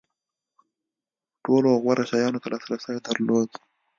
ټولو 1.43 1.69
غوره 1.83 2.03
شیانو 2.09 2.41
ته 2.43 2.47
لاسرسی 2.53 2.95
درلود. 3.07 3.49